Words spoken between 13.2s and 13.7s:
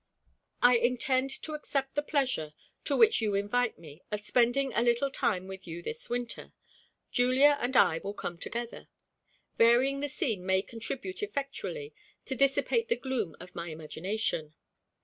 of my